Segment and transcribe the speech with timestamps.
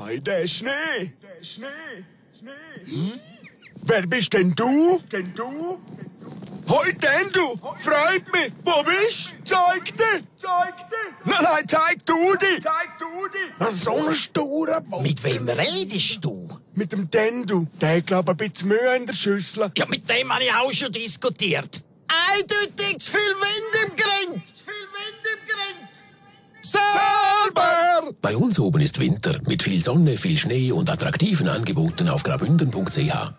[0.00, 1.12] Hi, der Schnee.
[1.22, 2.04] Der Schnee.
[2.38, 2.50] Schnee.
[2.84, 3.20] Hm?
[3.82, 5.00] Wer bist denn du?
[5.10, 5.78] Denn du?
[6.68, 7.58] Hoi, denn du?
[7.80, 8.52] Freut mich.
[8.64, 9.44] Wo bist du?
[9.44, 10.22] Zeig dich.
[10.36, 11.12] Zeig dich.
[11.24, 12.62] Nein, nein, zeig du dich.
[12.62, 13.72] Zeig du dich.
[13.72, 15.02] So ein sturer Bock.
[15.02, 16.48] Mit wem redest du?
[16.74, 17.66] Mit dem Dendu.
[17.80, 19.72] Der hat, glaub ich, ein bisschen Mühe in der Schüssel.
[19.76, 21.82] Ja, mit dem habe ich auch schon diskutiert.
[22.30, 24.64] Eindeutig zu viel Wind im Grind.
[26.68, 28.12] Selber!
[28.20, 33.32] Bei uns oben ist Winter mit viel Sonne, viel Schnee und attraktiven Angeboten auf grabünden.ch.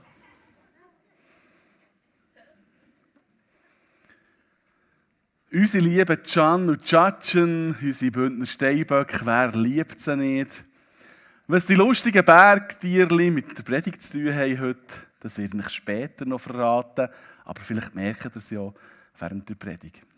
[5.51, 10.63] Unsere lieben Can und Tschatschen, unsere Bündner Steinböcke, wer liebt sie nicht?
[11.45, 16.25] Was die lustigen Bergtierli mit der Predigt zu tun haben heute, das werde ich später
[16.25, 17.09] noch verraten,
[17.45, 18.73] aber vielleicht merkt ihr es ja
[19.19, 20.08] während der Predigt.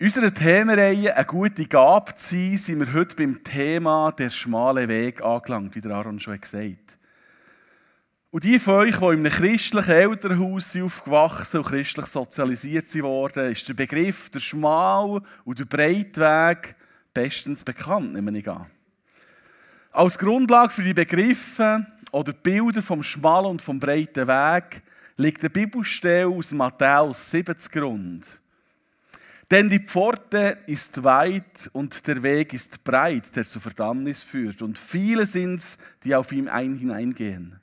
[0.00, 5.20] Unserer Themenreihe «Eine gute Gabe zu sein» sind wir heute beim Thema «Der schmale Weg»
[5.24, 6.98] angelangt, wie der Aaron schon gesagt hat.
[8.30, 13.50] Und die von euch, die in einem christlichen Elternhaus sind aufgewachsen und christlich sozialisiert wurden,
[13.50, 16.76] ist der Begriff der Schmal- und der Breitweg
[17.12, 18.66] bestens bekannt, nehme ich an.
[19.90, 24.80] Als Grundlage für die Begriffe oder Bilder vom schmalen und vom breiten Weg
[25.16, 28.40] liegt eine Bibelstelle aus Matthäus 70 Grund.
[29.50, 34.60] Denn die Pforte ist weit und der Weg ist breit, der zur Verdammnis führt.
[34.60, 37.58] Und viele sind's, die auf ihm ein hineingehen.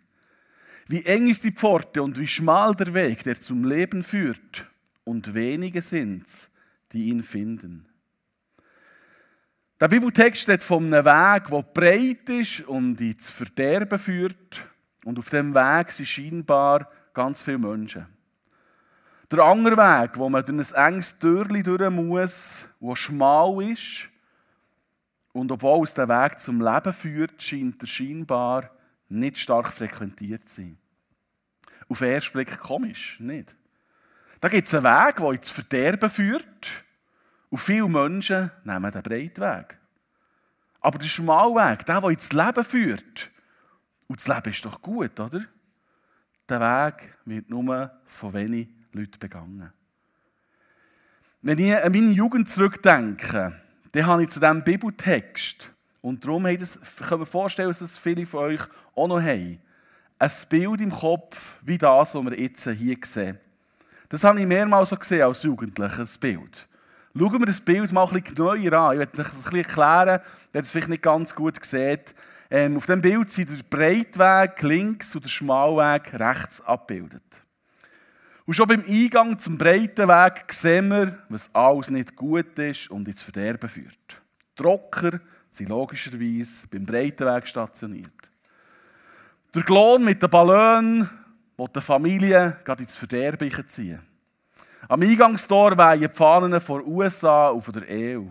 [0.88, 4.68] Wie eng ist die Pforte und wie schmal der Weg, der zum Leben führt.
[5.04, 6.52] Und wenige sind's,
[6.92, 7.88] die ihn finden.
[9.80, 14.68] Der Bibeltext steht von einem Weg, der breit ist und ins Verderben führt.
[15.04, 18.15] Und auf dem Weg sind scheinbar ganz viele Menschen.
[19.32, 24.10] Der andere Weg, wo man durch ein enges Türchen durch muss, wo schmal ist,
[25.34, 28.70] und obwohl es den Weg zum Leben führt, scheint er scheinbar
[29.10, 30.78] nicht stark frequentiert zu sein.
[31.90, 33.56] Auf den ersten Blick komisch, nicht?
[34.40, 36.72] Da gibt es einen Weg, der ins Verderben führt,
[37.50, 39.78] und viele Menschen nehmen den breiten Weg.
[40.82, 43.32] Aber der schmale Weg, der, der ins Leben führt,
[44.08, 45.42] und das Leben ist doch gut, oder?
[46.48, 49.72] Der Weg wird nur von wenigen Leuten begangen.
[51.42, 53.54] Wenn ich an meine Jugend zurückdenke,
[53.92, 58.26] dann habe ich zu diesem Bibeltext, und darum können wir mir vorstellen, dass es viele
[58.26, 58.62] von euch
[58.96, 59.60] auch noch haben,
[60.18, 63.38] ein Bild im Kopf wie das, was wir jetzt hier sehen.
[64.10, 66.68] Das habe ich mehrmals so gesehen als Jugendlicher, das Bild.
[67.18, 68.94] Schauen wir das Bild mal ein bisschen genauer an.
[68.94, 72.14] Ich werde es ein bisschen erklären, wer es vielleicht nicht ganz gut sieht.
[72.50, 77.45] Ähm, auf dem Bild sind der Breitweg links und der Schmalweg rechts abgebildet.
[78.46, 83.08] Und schon beim Eingang zum breiten Weg sehen wir, was alles nicht gut ist und
[83.08, 84.22] ins Verderben führt.
[84.58, 85.20] Die Rocker
[85.50, 88.30] sind logischerweise beim breiten Weg stationiert.
[89.54, 91.10] Der Klon mit den Ballonen
[91.58, 94.02] will die Familie gerade ins Verderben ziehen.
[94.88, 98.26] Am Eingangstor weihen die Fahnen von USA und der EU.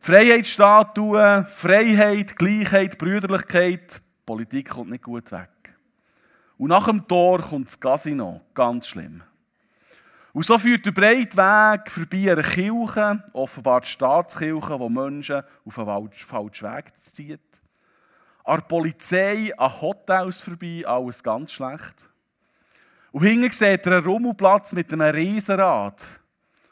[0.00, 5.50] Freiheitsstatuen, Freiheit, Gleichheit, Brüderlichkeit, Politik kommt nicht gut weg.
[6.58, 9.22] Und nach dem Tor kommt das Casino, ganz schlimm.
[10.32, 15.78] Und so führt der breite Weg vorbei einer Kirche, offenbar die Staatskirche, wo Menschen auf
[15.78, 17.40] einen falschen Weg ziehen.
[18.44, 22.08] An der Polizei, an Hotels vorbei, alles ganz schlecht.
[23.12, 26.04] Und hinten sieht er einen Rummelplatz mit einem Riesenrad.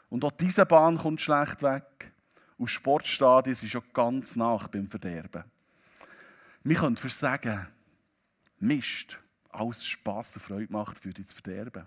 [0.09, 2.13] Und auch diese Bahn kommt schlecht weg.
[2.57, 5.43] Und Sportstadien sind schon ganz nach beim Verderben.
[6.63, 7.67] Wir können für sagen,
[8.59, 9.19] Mist,
[9.49, 11.85] alles Spass und Freude macht, führt ins Verderben.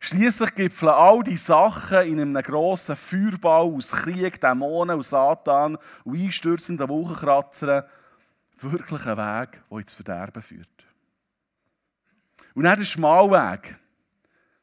[0.00, 6.20] Schließlich gipfeln all die Sachen in einem grossen Feuerball aus Krieg, Dämonen und Satan und
[6.20, 7.84] einstürzenden Wolkenkratzern
[8.60, 10.68] wirklich einen Weg, der ins Verderben führt.
[12.54, 13.76] Und dann der Schmalweg.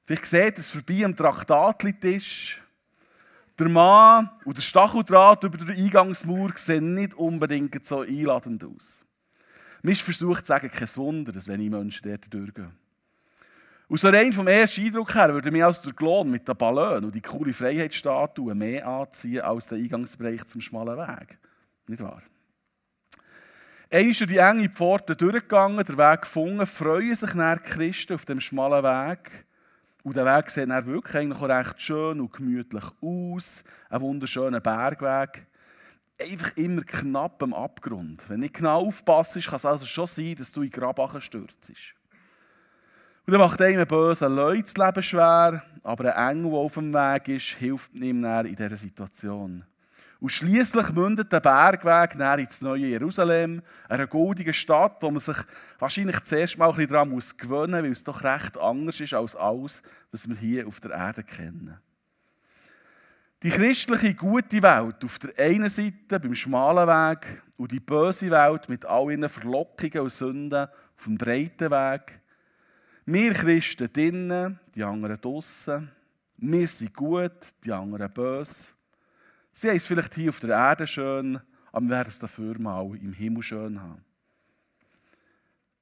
[0.06, 2.62] Vielleicht seht ihr es vorbei am Traktatli-Tisch.
[3.58, 9.05] Der Mann und der Stacheldraht über der Eingangsmauer sehen nicht unbedingt so einladend aus.
[9.86, 12.72] Mir ist versucht zu sagen, kein Wunder, dass wenn ich Menschen dort durchgehen.
[13.88, 17.06] Und so rein vom ersten Eindruck her würde mich also der Klon mit den Ballonen
[17.06, 21.38] und die coole Freiheitsstatue mehr anziehen als der Eingangsbereich zum schmalen Weg.
[21.86, 22.24] Nicht wahr?
[23.92, 28.26] Einmal ist die enge Pforte durchgegangen, der Weg gefunden, freuen sich dann die Christen auf
[28.26, 29.46] dem schmalen Weg.
[30.02, 33.64] Und der Weg sieht dann wirklich eigentlich auch recht schön und gemütlich aus.
[33.92, 35.46] Ein wunderschöner Bergweg.
[36.18, 38.24] Einfach immer knapp am Abgrund.
[38.30, 41.72] Wenn du nicht genau aufpasst, kann es also schon sein, dass du in Grabachen stürzt.
[43.26, 46.94] Und dann macht einem bösen Leute das Leben schwer, aber ein Engel, der auf dem
[46.94, 49.66] Weg ist, hilft ihm in dieser Situation.
[50.20, 55.38] Und schließlich mündet der Bergweg näher ins neue Jerusalem, einer goldigen Stadt, wo man sich
[55.80, 59.84] wahrscheinlich zuerst mal ein daran gewöhnen muss, weil es doch recht anders ist als alles,
[60.12, 61.78] was wir hier auf der Erde kennen.
[63.46, 68.68] Die christliche gute Welt auf der einen Seite beim schmalen Weg und die böse Welt
[68.70, 72.22] mit all ihren Verlockungen und Sünden auf dem breiten Weg.
[73.06, 75.92] Wir Christen drinnen, die anderen draussen.
[76.38, 78.72] Wir sind gut, die anderen böse.
[79.52, 81.40] Sie haben es vielleicht hier auf der Erde schön,
[81.72, 84.04] aber wir werden es dafür mal im Himmel schön haben.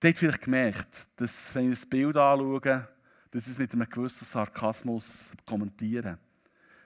[0.04, 2.90] Ihr habt vielleicht gemerkt, dass, wenn ich das Bild anschaue,
[3.32, 6.18] dass ich es mit einem gewissen Sarkasmus kommentiere.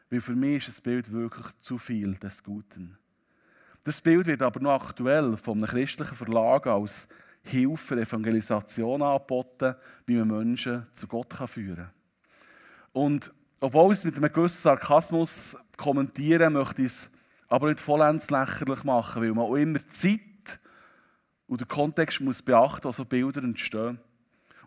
[0.10, 2.98] Weil für mich ist das Bild wirklich zu viel des Guten.
[3.84, 7.08] Das Bild wird aber noch aktuell von einem christlichen Verlag als
[7.44, 9.76] Hilfe für Evangelisation angeboten,
[10.06, 11.90] wie man Menschen zu Gott führen kann.
[12.94, 17.10] Und obwohl ich es mit einem gewissen Sarkasmus kommentiere, möchte ich es
[17.48, 20.20] aber nicht vollends lächerlich machen, weil man auch immer Zeit
[21.48, 24.00] und den Kontext muss beachten, also Bilder entstehen.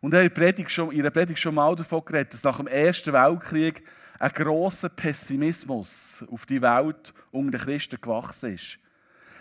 [0.01, 3.85] Und er hat in ihrer Predigt schon mal davon geredet, dass nach dem Ersten Weltkrieg
[4.21, 8.79] ein grosser Pessimismus auf die Welt unter den Christen gewachsen ist.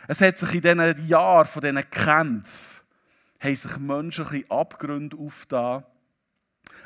[0.08, 2.80] Es hat sich in diesen Jahren von diesen Kämpfen
[3.42, 5.84] haben sich menschliche Abgründe aufgetan.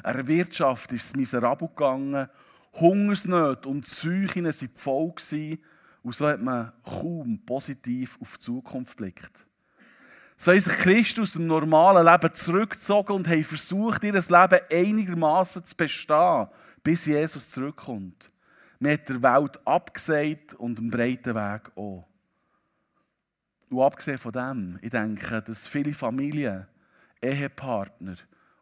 [0.03, 2.29] Eine Wirtschaft ist miserabel gegangen
[2.73, 5.13] Hungersnöte und Seuchen waren voll
[6.01, 9.47] und so hat man kaum positiv auf die Zukunft geblickt.
[10.35, 15.65] So haben sich Christen aus dem normalen Leben zurückgezogen und haben versucht, ihr Leben einigermaßen
[15.65, 16.47] zu bestehen,
[16.83, 18.31] bis Jesus zurückkommt.
[18.79, 22.05] Man hat der Welt abgesagt und einen breiten Weg auch.
[23.69, 26.67] Und abgesehen von dem, ich denke, dass viele Familien,
[27.21, 28.15] Ehepartner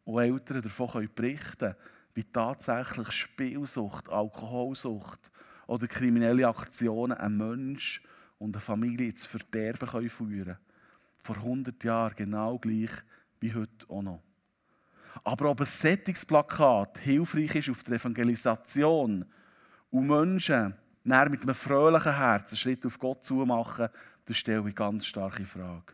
[0.05, 1.75] und Eltern davon berichten können,
[2.13, 5.31] wie tatsächlich Spielsucht, Alkoholsucht
[5.67, 8.03] oder kriminelle Aktionen einen Mensch
[8.37, 10.57] und eine Familie ins Verderben können führen
[11.17, 12.91] Vor 100 Jahren genau gleich
[13.39, 14.23] wie heute auch noch.
[15.23, 19.25] Aber ob ein Sättigungsplakat hilfreich ist auf der Evangelisation
[19.91, 20.73] und Menschen
[21.03, 23.89] mit einem fröhlichen Herzen einen Schritt auf Gott zu machen,
[24.25, 25.93] das stelle ich ganz starke Frage.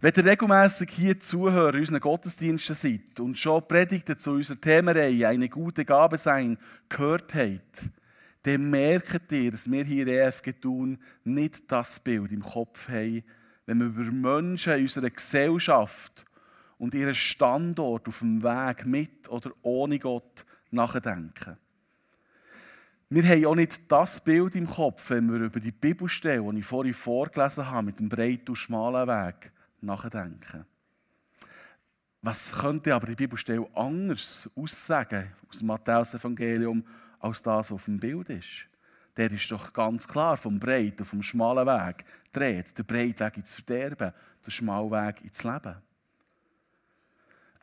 [0.00, 5.28] Wenn ihr regelmäßig hier zuhören, in unseren Gottesdiensten seid und schon Predigten zu unserer Themenreihe
[5.28, 6.58] «Eine gute Gabe sein»
[6.88, 7.88] gehört habt,
[8.42, 13.22] dann merkt ihr, dass wir hier in EFG tun, nicht das Bild im Kopf haben,
[13.66, 16.24] wenn wir über Menschen in unserer Gesellschaft
[16.82, 21.56] und ihren Standort auf dem Weg mit oder ohne Gott nachdenken.
[23.08, 26.66] Wir haben auch nicht das Bild im Kopf, wenn wir über die Bibelstelle, die ich
[26.66, 30.66] vorhin vorgelesen habe, mit dem breiten und schmalen Weg, nachdenken.
[32.20, 36.84] Was könnte aber die Bibelstelle anders aussagen aus dem Matthäus-Evangelium
[37.20, 38.66] als das, was auf dem Bild ist?
[39.16, 42.76] Der ist doch ganz klar vom breiten, vom schmalen Weg dreht.
[42.76, 44.12] Der breite Weg ins Verderben,
[44.44, 45.76] der schmale Weg ins Leben.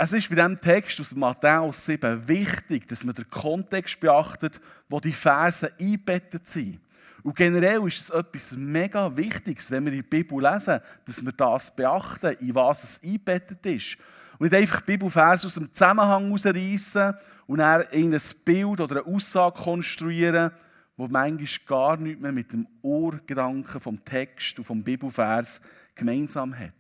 [0.02, 5.02] Es ist bei diesem Text aus Matthäus 7 wichtig, dass man den Kontext beachtet, wo
[5.02, 6.80] die Verse eingebettet sind.
[7.22, 11.76] Und generell ist es etwas mega Wichtiges, wenn wir die Bibel lesen, dass wir das
[11.76, 13.98] beachten, in was es eingebettet ist.
[14.38, 17.14] Und nicht einfach Bibelverse aus dem Zusammenhang herausreißen
[17.48, 20.52] und dann in ein Bild oder eine Aussage konstruieren,
[20.96, 25.60] wo manchmal gar nichts mehr mit dem Urgedanken vom Text und vom Bibelvers
[25.94, 26.79] gemeinsam hat.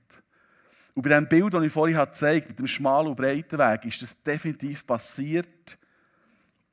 [0.93, 3.85] Und bei dem Bild, das ich vorhin gezeigt habe, mit dem schmalen und breiten Weg,
[3.85, 5.77] ist das definitiv passiert,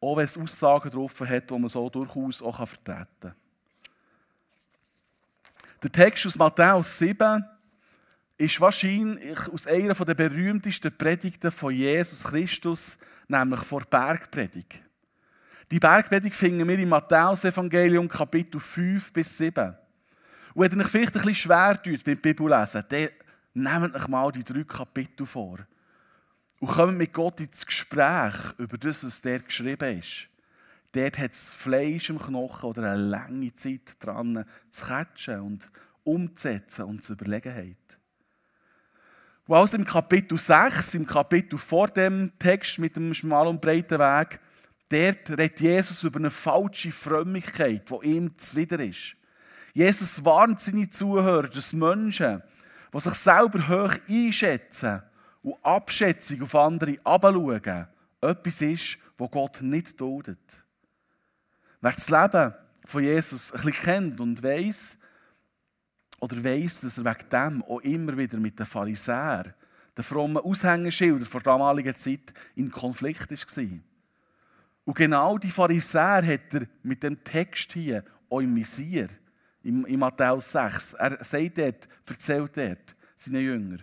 [0.00, 3.34] auch wenn es Aussagen drauf hat, die man so durchaus auch vertreten kann.
[5.82, 7.44] Der Text aus Matthäus 7
[8.38, 14.82] ist wahrscheinlich aus einer der berühmtesten Predigten von Jesus Christus, nämlich vor Bergpredigt.
[15.70, 19.74] Die Bergpredigt finden wir im Matthäus-Evangelium Kapitel 5 bis 7.
[20.54, 23.08] Und wenn ihr euch vielleicht ein bisschen schwer tut mit Bibel lesen, dann
[23.56, 25.58] nehmt euch mal die drei Kapitel vor.
[26.60, 30.28] Und kommt mit Gott ins Gespräch über das, was dort geschrieben ist.
[30.92, 35.66] Dort hat es Fleisch im Knochen oder eine lange Zeit dran zu catchen und
[36.04, 37.98] umzusetzen und zu überlegen hat.
[39.46, 43.98] Und also im Kapitel 6, im Kapitel vor dem Text mit dem schmalen und breiten
[43.98, 44.40] Weg,
[44.88, 49.16] dort redet Jesus über eine falsche Frömmigkeit, die ihm zuwider ist.
[49.72, 52.42] Jesus warnt seine Zuhörer, dass Menschen,
[52.96, 55.02] die sich selber hoch einschätzen
[55.42, 57.86] und Abschätzung auf andere herabschauen,
[58.20, 60.64] etwas ist, was Gott nicht duldet.
[61.80, 64.98] Wer das Leben von Jesus ein bisschen kennt und weiß
[66.20, 69.54] oder weiß, dass er wegen dem auch immer wieder mit den Pharisäern,
[69.96, 73.78] den frommen Aushängeschildern der damaligen Zeit, in Konflikt war.
[74.84, 79.08] Und genau die Pharisäer hat er mit dem Text hier auch im Visier,
[79.66, 80.94] in, Matthäus 6.
[80.94, 83.78] Er sagt dort, erzählt dort seinen Jünger.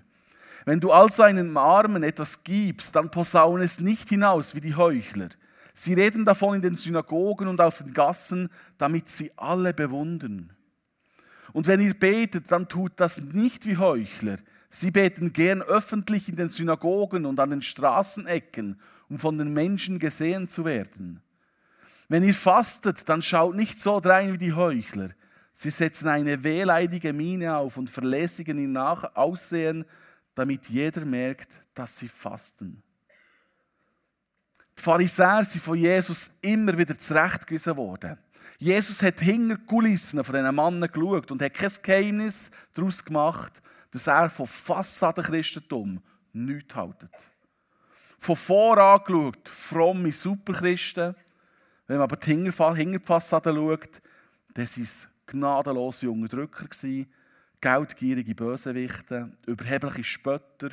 [0.65, 5.29] Wenn du also einem Armen etwas gibst, dann posaune es nicht hinaus wie die Heuchler.
[5.73, 10.53] Sie reden davon in den Synagogen und auf den Gassen, damit sie alle bewundern.
[11.51, 14.37] Und wenn ihr betet, dann tut das nicht wie Heuchler.
[14.69, 19.99] Sie beten gern öffentlich in den Synagogen und an den Straßenecken, um von den Menschen
[19.99, 21.21] gesehen zu werden.
[22.07, 25.09] Wenn ihr fastet, dann schaut nicht so drein wie die Heuchler.
[25.53, 29.85] Sie setzen eine wehleidige Miene auf und verlässigen ihr nach Aussehen,
[30.33, 32.81] damit jeder merkt, dass sie fasten.
[34.77, 38.17] Die Pharisäer sind von Jesus immer wieder zurechtgewiesen worden.
[38.57, 43.61] Jesus hat hinter die Kulissen von diesen Männern geschaut und hat kein Geheimnis daraus gemacht,
[43.91, 46.01] dass er von Fassadenchristentum
[46.33, 47.11] nichts haltet.
[48.17, 51.15] Von voran geschaut, fromme Superchristen.
[51.85, 54.01] Wenn man aber hinter die Fassade schaut,
[54.53, 56.67] dann waren es gnadenlose Unterdrücker,
[57.61, 60.69] geldgierige Bösewichte, überhebliche Spötter.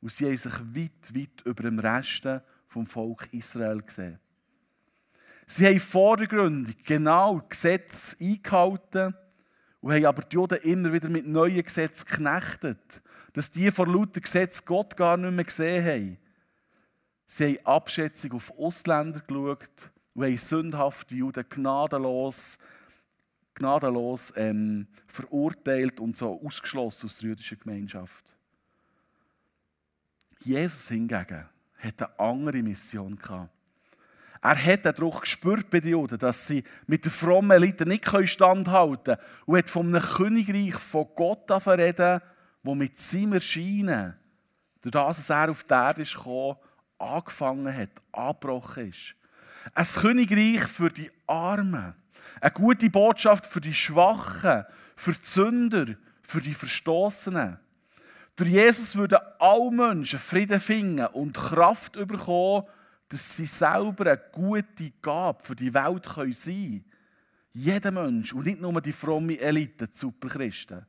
[0.00, 2.28] Und sie haben sich weit, weit über dem Rest
[2.68, 4.18] vom Volk Israel gesehen.
[5.46, 9.14] Sie haben vordergründig genau Gesetze eingehalten
[9.80, 14.20] und haben aber die Juden immer wieder mit neuen Gesetzen geknechtet, dass die vor lauter
[14.20, 16.18] Gesetz Gott gar nicht mehr gesehen haben.
[17.26, 22.58] Sie haben Abschätzung auf Ausländer geschaut und haben sündhafte Juden gnadenlos,
[23.54, 28.34] gnadenlos ähm, verurteilt und so ausgeschlossen aus der jüdischen Gemeinschaft.
[30.40, 31.46] Jesus hingegen
[31.78, 33.50] hat eine andere Mission gehabt.
[34.40, 38.04] Er hat den Druck gespürt bei den Juden, dass sie mit den frommen Eliten nicht
[38.28, 39.18] standhalten können.
[39.46, 42.20] Und hat von einem Königreich von Gott reden,
[42.64, 44.16] wo mit seinem Erscheinen,
[44.80, 46.56] durch das dass er auf die Erde kam,
[46.98, 49.14] angefangen hat, angebrochen ist.
[49.74, 51.94] Ein Königreich für die Armen.
[52.40, 54.64] Eine gute Botschaft für die Schwachen,
[54.96, 55.86] für die Sünder,
[56.22, 57.58] für die Verstoßenen.
[58.36, 62.66] Durch Jesus würden alle Menschen Frieden finden und Kraft bekommen,
[63.08, 66.84] dass sie selber eine gute Gabe für die Welt sein können.
[67.52, 70.86] Jeder Mensch und nicht nur die fromme Elite, die Superchristen.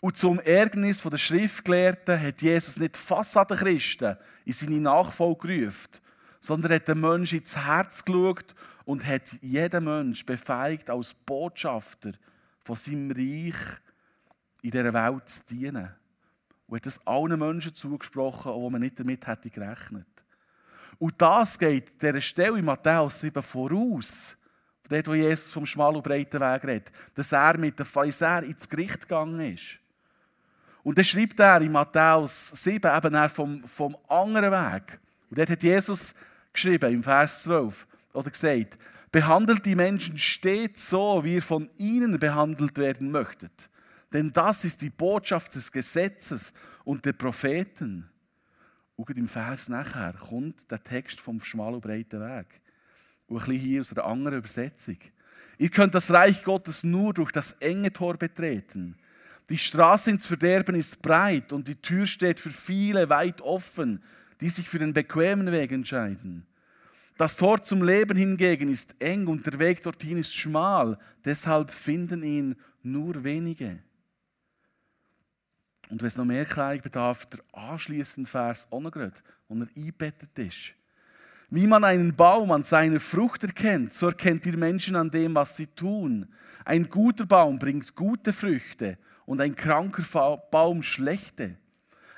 [0.00, 6.00] Und zum Ärgernis der Schriftgelehrten hat Jesus nicht Fassadenchristen in seine Nachfolge gerufen,
[6.40, 8.54] sondern hat den Menschen ins Herz geschaut
[8.84, 12.12] und hat jeden Mensch befähigt, als Botschafter
[12.64, 13.56] von seinem Reich
[14.62, 15.90] in dieser Welt zu dienen.
[16.66, 20.06] Und hat das allen Menschen zugesprochen, wo man nicht damit hätte gerechnet.
[20.98, 24.36] Und das geht dieser Stelle in Matthäus 7 voraus,
[24.88, 28.68] dort, wo Jesus vom schmalen und breiten Weg redet, dass er mit den Pharisäern ins
[28.68, 29.78] Gericht gegangen ist.
[30.82, 34.98] Und dann schreibt er in Matthäus 7 eben vom, vom anderen Weg.
[35.30, 36.14] Und dort hat Jesus
[36.58, 38.78] geschrieben, im Vers 12, oder gesagt,
[39.12, 43.70] behandelt die Menschen stets so, wie ihr von ihnen behandelt werden möchtet.
[44.12, 46.52] Denn das ist die Botschaft des Gesetzes
[46.84, 48.08] und der Propheten.
[48.96, 52.46] Und im Vers nachher kommt der Text vom schmalen und breiten Weg.
[53.28, 54.96] Und ein bisschen hier aus einer anderen Übersetzung.
[55.58, 58.96] Ihr könnt das Reich Gottes nur durch das enge Tor betreten.
[59.50, 64.02] Die Straße ins Verderben ist breit und die Tür steht für viele weit offen,
[64.40, 66.47] die sich für den bequemen Weg entscheiden.
[67.18, 72.22] Das Tor zum Leben hingegen ist eng und der Weg dorthin ist schmal, deshalb finden
[72.22, 73.80] ihn nur wenige.
[75.90, 79.16] Und wenn es noch mehr Erklärung bedarf, der anschließende Vers auch noch gerade,
[79.48, 80.74] wo er eingebettet ist.
[81.50, 85.56] Wie man einen Baum an seiner Frucht erkennt, so erkennt ihr Menschen an dem, was
[85.56, 86.28] sie tun.
[86.64, 88.96] Ein guter Baum bringt gute Früchte
[89.26, 91.56] und ein kranker Baum schlechte.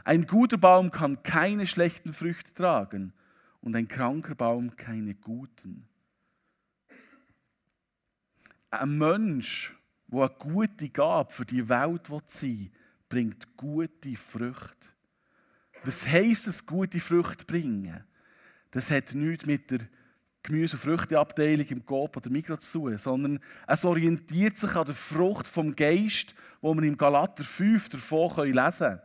[0.05, 3.15] Ein guter Baum kann keine schlechten Früchte tragen
[3.61, 5.87] und ein kranker Baum keine guten.
[8.71, 9.77] Ein Mensch,
[10.07, 12.71] der eine gute Gabe für die Welt sein will,
[13.09, 14.89] bringt gute Früchte.
[15.83, 18.05] Was heisst es, gute Früchte bringen?
[18.71, 19.81] Das hat nichts mit der
[20.43, 24.95] Gemüse- und Früchteabteilung im Coop oder Mikro zu tun, sondern es orientiert sich an der
[24.95, 29.01] Frucht vom Geist, wo wir im Galater 5 davon lesen können.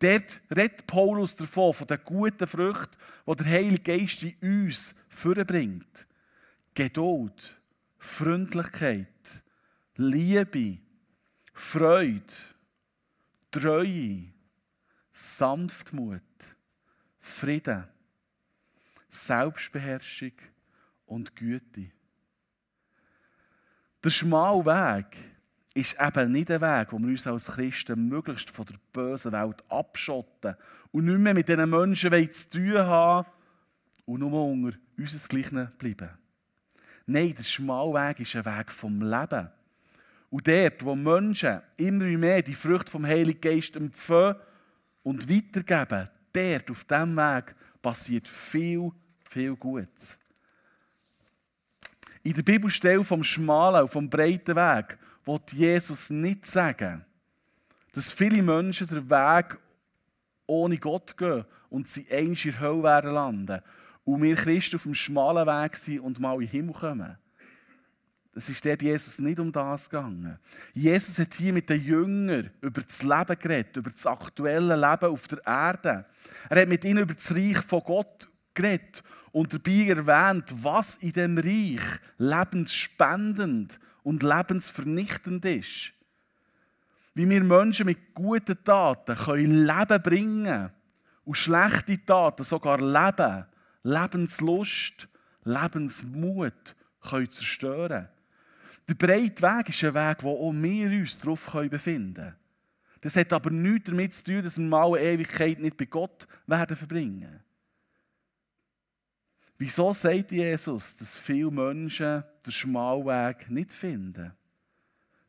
[0.00, 6.06] Dort redet Paulus davon, von den guten Früchten, die der Heilige Geist in uns vorbringt.
[6.74, 7.56] Geduld,
[7.98, 9.42] Freundlichkeit,
[9.96, 10.78] Liebe,
[11.52, 12.32] Freude,
[13.50, 14.32] Treue,
[15.12, 16.22] Sanftmut,
[17.18, 17.88] Frieden,
[19.08, 20.32] Selbstbeherrschung
[21.06, 21.90] und Güte.
[24.04, 25.37] Der schmale Weg
[25.78, 29.62] ist eben nicht ein Weg, wo wir uns als Christen möglichst von der bösen Welt
[29.68, 30.56] abschotten
[30.90, 33.28] und nicht mehr mit diesen Menschen zu tun haben
[34.04, 36.10] und nur unter uns Gleichen bleiben.
[37.06, 39.48] Nein, der Schmalweg ist ein Weg vom Leben.
[40.30, 44.36] Und dort, wo Menschen immer mehr die Frucht vom Heiligen Geist empfangen
[45.04, 48.90] und weitergeben, dort, auf diesem Weg, passiert viel,
[49.28, 50.18] viel Gutes.
[52.24, 57.04] In der Bibelstelle vom schmalen und vom breiten Weg wird Jesus nicht sagen,
[57.92, 59.58] dass viele Menschen den Weg
[60.46, 63.60] ohne Gott gehen und sie einst in der Hölle werden landen
[64.04, 67.18] und wir Christen auf dem schmalen Weg sind und mal in den Himmel kommen.
[68.34, 70.38] Es ist dort Jesus nicht um das gegangen.
[70.72, 75.28] Jesus hat hier mit den Jüngern über das Leben geredet, über das aktuelle Leben auf
[75.28, 76.06] der Erde.
[76.48, 81.12] Er hat mit ihnen über das Reich von Gott geredet und dabei erwähnt, was in
[81.12, 81.82] dem Reich
[82.16, 85.92] lebensspendend und lebensvernichtend ist.
[87.12, 90.70] Wie wir Menschen mit guten Taten können Leben bringen
[91.24, 93.44] und schlechte Taten sogar Leben,
[93.82, 95.08] Lebenslust,
[95.44, 98.08] Lebensmut können zerstören.
[98.88, 102.36] Der breite Weg ist ein Weg, wo auch wir uns darauf befinden können.
[103.02, 106.26] Das hat aber nichts damit zu tun, dass wir mal eine Ewigkeit nicht bei Gott
[106.46, 107.40] werden verbringen.
[109.58, 114.32] Wieso sagt Jesus, dass viele Menschen den Schmalweg nicht finden?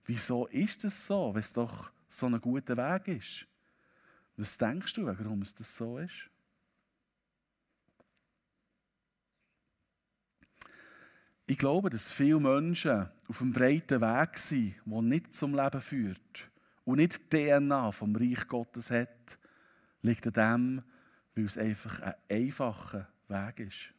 [0.05, 3.48] Wieso ist das so, wenn es doch so ein guter Weg ist?
[4.38, 6.29] Was denkst du, warum es das so ist?
[11.48, 16.51] Ich glaube, dass viele Menschen auf einem breiten Weg sind, der nicht zum Leben führt
[16.86, 19.39] und nicht die DNA vom Reich Gottes hat,
[20.03, 20.83] liegt an dem,
[21.33, 23.99] weil es einfach ein einfacher Weg ist.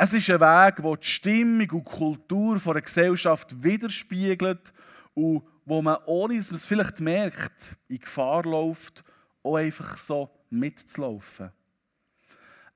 [0.00, 4.72] Es ist ein Weg, der die Stimmung und die Kultur einer Gesellschaft widerspiegelt
[5.12, 9.02] und wo man, ohne dass man es vielleicht merkt, in Gefahr läuft,
[9.42, 11.50] auch einfach so mitzulaufen.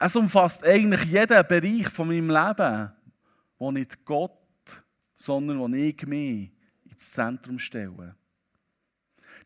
[0.00, 2.90] Es umfasst eigentlich jeden Bereich von meinem Leben,
[3.56, 4.82] wo nicht Gott,
[5.14, 6.50] sondern wo ich mich
[6.90, 8.16] ins Zentrum stelle.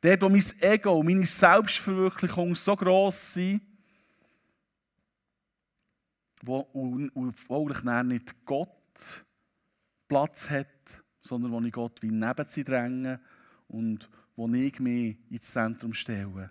[0.00, 3.60] Dort, wo mein Ego meine Selbstverwirklichung so gross sind,
[6.46, 9.24] wo, und, und nicht Gott
[10.08, 13.20] Platz hat, sondern wo ich Gott wie neben sie dränge
[13.68, 16.50] und wo ich mich ins Zentrum stelle.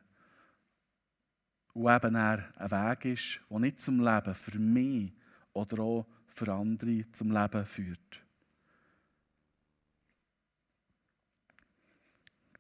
[1.74, 5.14] Und eben er ein Weg ist, der nicht zum Leben für mich
[5.54, 8.22] oder auch für andere zum Leben führt.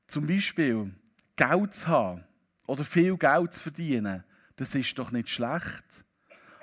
[0.07, 0.93] Zum Beispiel
[1.35, 2.23] Geld zu haben
[2.67, 4.23] oder viel Geld zu verdienen,
[4.55, 6.05] das ist doch nicht schlecht.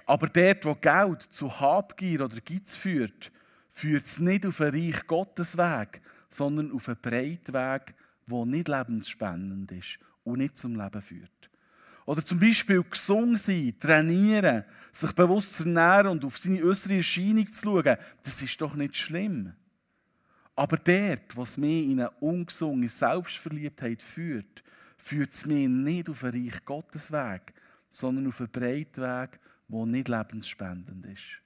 [0.06, 3.30] Aber dort, wo Geld zu Habgier oder Geiz führt,
[3.70, 7.94] führt es nicht auf einen Reich Gottes Weg, sondern auf einen breiten Weg,
[8.26, 11.50] der nicht lebensspendend ist und nicht zum Leben führt.
[12.04, 17.52] Oder zum Beispiel gesund sein, trainieren, sich bewusst zu ernähren und auf seine äußere Erscheinung
[17.52, 19.52] zu schauen, das ist doch nicht schlimm.
[20.56, 24.62] Aber dort, was mich in eine ungesunde Selbstverliebtheit führt,
[24.98, 27.54] führt es mich nicht auf einen Reich Gottes Weg,
[27.88, 29.40] sondern auf einen breiten Weg,
[29.72, 31.40] der nicht lebensspendend ist.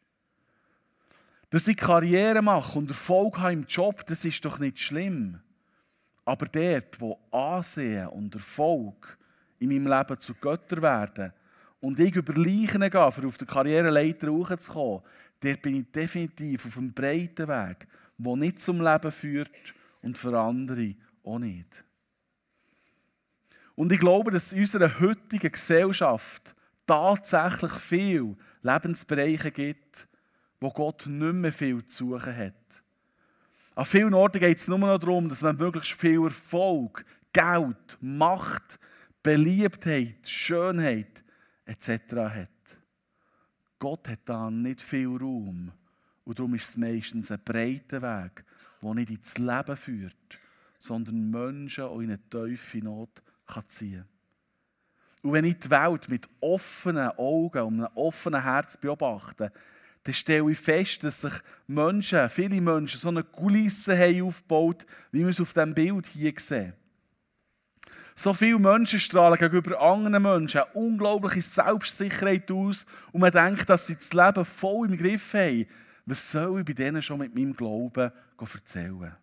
[1.50, 5.40] Dass ich Karriere mache und Erfolg habe im Job, das ist doch nicht schlimm.
[6.24, 9.16] Aber dort, wo Ansehen und Erfolg
[9.60, 11.32] in meinem Leben zu Göttern werden
[11.80, 15.02] und ich über Leichen gehe, um auf der Karriereleiter hochzukommen,
[15.40, 17.86] dort bin ich definitiv auf einem breiten Weg,
[18.18, 21.84] der nicht zum Leben führt und für andere auch nicht.
[23.76, 26.55] Und ich glaube, dass in unserer heutigen Gesellschaft
[26.87, 30.09] tatsächlich viele Lebensbereiche gibt,
[30.61, 32.83] wo Gott nicht mehr viel zu suchen hat.
[33.75, 38.79] An vielen Orten geht es nur noch darum, dass man möglichst viel Erfolg, Geld, Macht,
[39.22, 41.22] Beliebtheit, Schönheit
[41.66, 41.90] etc.
[42.14, 42.79] hat.
[43.79, 45.72] Gott hat da nicht viel Raum.
[46.25, 48.44] Und darum ist es meistens ein breiter Weg,
[48.83, 50.38] der nicht ins Leben führt,
[50.79, 53.22] sondern Menschen auch in eine tiefe Not
[53.68, 54.15] ziehen kann.
[55.26, 59.50] Und wenn ich die Welt mit offenen Augen und einem offenen Herz beobachte,
[60.04, 61.32] dann stelle ich fest, dass sich
[61.66, 66.32] Menschen, viele Menschen, so eine Kulisse haben aufgebaut, wie wir es auf diesem Bild hier
[66.36, 66.74] sehen.
[68.14, 73.88] So viele Menschen strahlen gegenüber anderen Menschen eine unglaubliche Selbstsicherheit aus und man denkt, dass
[73.88, 75.66] sie das Leben voll im Griff haben.
[76.04, 79.16] Was soll ich bei denen schon mit meinem Glauben erzählen?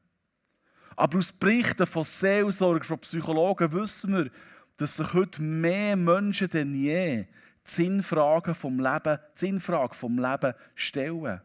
[0.98, 4.30] Aber aus Berichten von Seelsorge, von Psychologen wissen wir,
[4.78, 7.26] dass sich heute mehr Menschen denn je
[7.66, 11.42] die Sinnfragen vom Leben, Sinnfrage vom Leben stellen.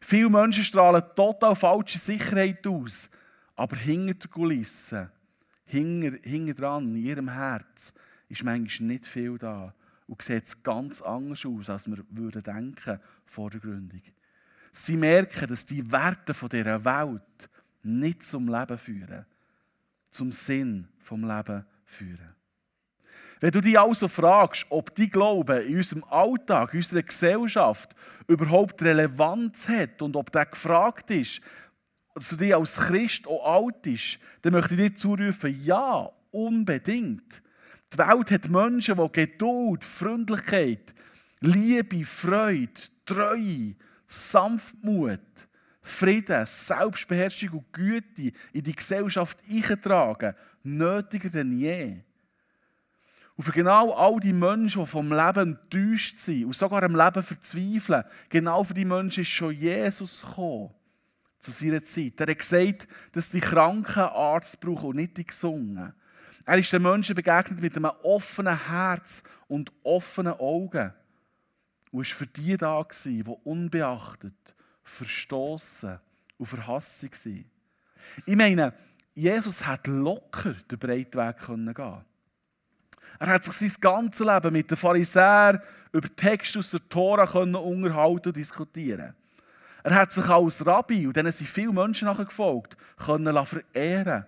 [0.00, 3.10] Viele Menschen strahlen total falsche Sicherheit aus,
[3.54, 5.10] aber hinter der Kulisse,
[5.64, 7.92] hinter, hinter dran, in ihrem Herz,
[8.28, 9.74] ist manchmal nicht viel da
[10.06, 14.02] und sieht ganz anders aus, als wir würden denken vor der Gründung.
[14.72, 17.50] Sie merken, dass die Werte dieser Welt
[17.82, 19.26] nicht zum Leben führen,
[20.10, 22.34] zum Sinn vom Leben führen.
[23.42, 27.90] Wenn du dich also fragst, ob die Glaube in unserem Alltag, in unserer Gesellschaft
[28.28, 31.40] überhaupt Relevanz hat und ob der gefragt ist,
[32.14, 37.42] dass du dich als Christ auch alt ist, dann möchte ich dir zurufen, ja, unbedingt.
[37.92, 40.94] Die Welt hat Menschen, die Geduld, Freundlichkeit,
[41.40, 43.74] Liebe, Freude, Treue,
[44.06, 45.18] Sanftmut,
[45.80, 52.04] Frieden, Selbstbeherrschung und Güte in die Gesellschaft eintragen, nötiger denn je.
[53.36, 57.22] Und für genau all die Menschen, die vom Leben enttäuscht sind und sogar am Leben
[57.22, 60.70] verzweifeln, genau für die Menschen ist schon Jesus gekommen.
[61.38, 62.20] Zu seiner Zeit.
[62.20, 65.92] Er hat gesagt, dass die Kranken Arzt brauchen und nicht die Gesungen.
[66.44, 70.92] Er ist den Menschen begegnet mit einem offenen Herz und offenen Augen.
[71.90, 75.98] Und war für die da, die unbeachtet, verstoßen
[76.38, 77.44] und verhasst waren.
[78.26, 78.72] Ich meine,
[79.14, 82.04] Jesus hat locker den breiten Weg gehen können.
[83.22, 88.28] Er hat sich sein ganzes Leben mit den Pharisäern über Texte aus der Tora unterhalten
[88.30, 89.14] und diskutieren.
[89.84, 94.26] Er hat sich als Rabbi, und denen sind viele Menschen nachher gefolgt, können verehren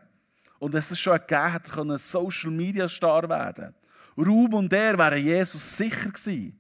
[0.60, 3.74] Und es schon gegeben hat, er ein Social Media Star werden.
[4.16, 6.56] Ruhm und er wären Jesus sicher gewesen.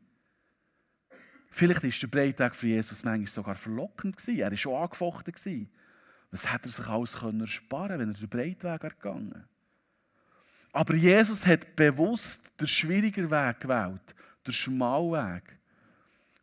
[1.52, 4.40] Vielleicht war der Breitweg für Jesus manchmal sogar verlockend gewesen.
[4.40, 5.70] Er war schon angefochten gewesen.
[6.32, 9.44] Was hätte er sich alles ersparen wenn er den Breitweg gegangen
[10.74, 15.44] Aber Jesus hat bewusst den schwierigen Weg gewählt, den Schmalweg.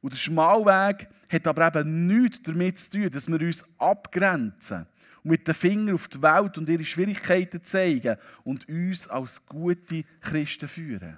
[0.01, 4.87] Und der Schmalweg hat aber eben nichts damit zu tun, dass wir uns abgrenzen
[5.21, 8.15] und mit den Fingern auf die Welt und ihre Schwierigkeiten zeigen
[8.45, 11.17] und uns als gute Christen führen.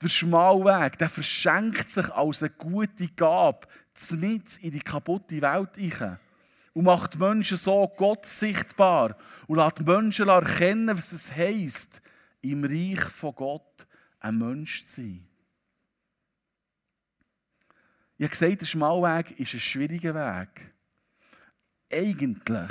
[0.00, 3.66] Der Schmalweg, der verschenkt sich als eine gute Gabe
[4.12, 6.20] mit in die kaputte Welt hinein
[6.72, 9.16] und macht Menschen so Gott sichtbar
[9.48, 12.00] und lässt Menschen erkennen, was es heisst,
[12.40, 13.86] im Reich von Gott
[14.20, 15.26] ein Mensch zu sein.
[18.16, 20.74] Ich habe gesagt, der Schmalweg ist ein schwieriger Weg.
[21.90, 22.70] Eigentlich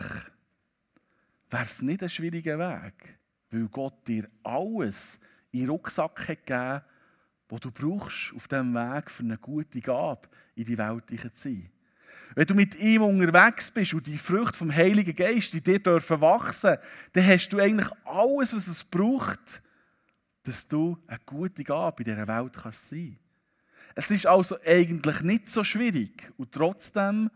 [1.50, 3.18] wäre es nicht ein schwieriger Weg,
[3.50, 5.20] weil Gott dir alles
[5.52, 6.82] in den Rucksack hat gegeben
[7.50, 11.72] was du brauchst auf diesem Weg für eine gute Gabe in die Welt zu sein.
[12.38, 16.22] Wenn du mit ihm unterwegs bist und die Frucht vom Heiligen Geist in dir dürfen
[16.22, 16.78] wachsen,
[17.14, 19.64] dann hast du eigentlich alles, was es braucht,
[20.44, 23.18] dass du eine gute Gabe in dieser Welt kannst sein
[23.96, 27.32] Es ist also eigentlich nicht so schwierig und trotzdem,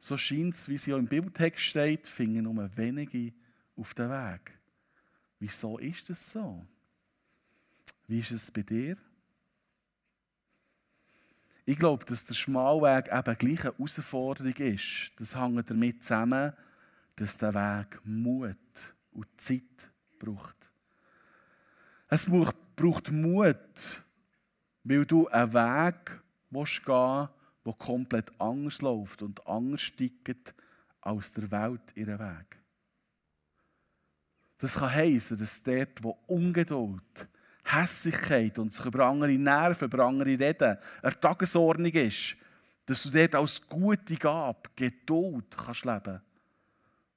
[0.00, 3.32] so scheint es, wie es ja im Bibeltext steht, finden nur wenige
[3.76, 4.58] auf den Weg.
[5.38, 6.66] Wieso ist das so?
[8.08, 8.96] Wie ist es bei dir?
[11.68, 15.12] Ich glaube, dass der Schmalweg eben gleich eine Herausforderung ist.
[15.18, 16.54] Das hängt damit zusammen,
[17.16, 18.56] dass der Weg Mut
[19.12, 20.72] und Zeit braucht.
[22.08, 22.24] Es
[22.74, 24.02] braucht Mut,
[24.82, 27.28] weil du einen Weg willst gehen
[27.66, 30.54] der komplett anders läuft und anders steigt
[31.02, 32.62] als der Welt ihren Weg.
[34.56, 37.28] Das kann heißen, dass dort, wo Ungeduld
[37.74, 42.36] Hässigkeit und sich über andere Nerven, über andere reden, eine Tagesordnung ist,
[42.86, 46.20] dass du dort als gute Gabe Geduld kannst leben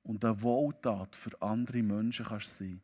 [0.04, 2.82] und eine Wohltat für andere Menschen kannst sein.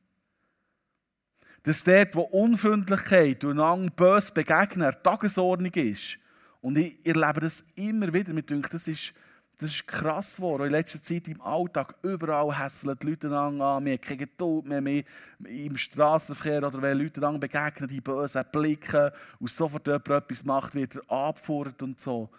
[1.64, 6.18] Dass dort, wo Unfreundlichkeit und lang bös begegnen, eine Tagesordnung ist.
[6.62, 8.32] Und ich erlebe das immer wieder.
[8.34, 9.14] Mir denke, das ist
[9.60, 10.68] das ist krass geworden.
[10.68, 14.82] In letzter Zeit im Alltag, überall hässeln die Leute an, wir haben keine Geduld mehr,
[14.82, 15.04] mehr
[15.40, 20.76] im Straßenverkehr oder wenn Leute dann begegnen, die bösen Blicke und sofort jemand etwas macht,
[20.76, 22.30] wird er abgefordert und so.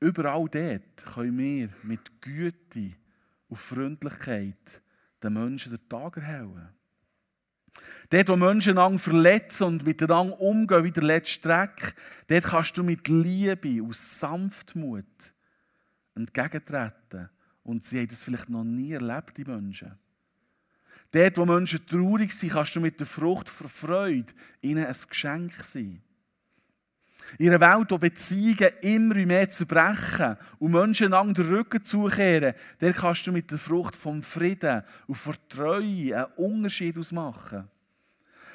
[0.00, 2.92] Überall dort können wir mit Güte
[3.48, 4.82] und Freundlichkeit
[5.22, 6.70] den Menschen den Tag erhellen.
[8.08, 11.94] Dort, wo Menschen lang verletzen und miteinander umgehen wie der letzte Dreck,
[12.28, 15.33] dort kannst du mit Liebe und Sanftmut
[16.14, 17.30] entgegentreten.
[17.62, 19.92] Und sie haben das vielleicht noch nie erlebt, die Menschen.
[21.10, 25.54] Dort, wo Menschen traurig sind, kannst du mit der Frucht für Freude ihnen ein Geschenk
[25.62, 26.02] sein.
[27.38, 32.92] In einer Welt, wo Beziehungen immer mehr zerbrechen und Menschen an den Rücken zukehren, der
[32.92, 37.68] kannst du mit der Frucht vom Frieden und Vertrauen einen Unterschied ausmachen.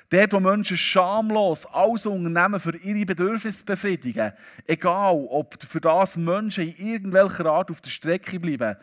[0.10, 4.34] Dort, wo Menschen schamlos alles unternehmen, für ihre Bedürfnisse zu befriedigen,
[4.66, 8.76] egal ob für das Menschen in irgendwelcher Art auf der Strecke bleiben,